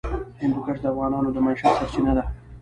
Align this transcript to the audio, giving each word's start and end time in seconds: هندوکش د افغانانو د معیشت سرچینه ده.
هندوکش 0.41 0.77
د 0.81 0.85
افغانانو 0.93 1.29
د 1.33 1.37
معیشت 1.45 1.73
سرچینه 1.79 2.11
ده. 2.17 2.23